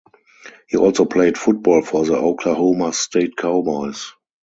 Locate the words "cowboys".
3.37-4.13